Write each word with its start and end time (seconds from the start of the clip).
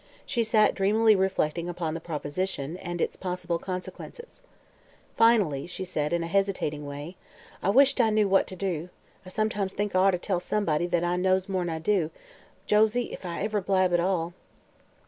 She 0.25 0.43
sat 0.43 0.73
dreamily 0.73 1.15
reflecting 1.15 1.69
upon 1.69 1.93
the 1.93 1.99
proposition 1.99 2.75
and 2.77 2.99
its 2.99 3.15
possible 3.15 3.59
consequences. 3.59 4.41
Finally 5.15 5.67
she 5.67 5.85
said 5.85 6.11
in 6.11 6.23
a 6.23 6.27
hesitating 6.27 6.87
way: 6.87 7.17
"I 7.61 7.69
wisht 7.69 8.01
I 8.01 8.09
knew 8.09 8.27
what 8.27 8.47
ter 8.47 8.55
do. 8.55 8.89
I 9.27 9.29
sometimes 9.29 9.75
think 9.75 9.93
I 9.95 10.03
orter 10.05 10.17
tell 10.17 10.39
somebody 10.39 10.87
that 10.87 11.05
knows 11.19 11.47
more'n 11.47 11.69
I 11.69 11.77
do, 11.77 12.09
Josie, 12.65 13.13
if 13.13 13.27
I 13.27 13.43
ever 13.43 13.61
blab 13.61 13.93
at 13.93 13.99
all." 13.99 14.33